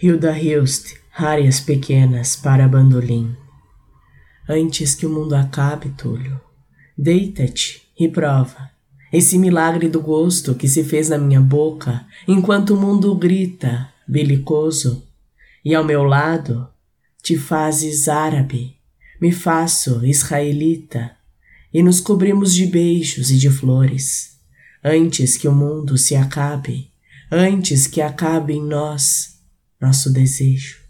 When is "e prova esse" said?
7.98-9.36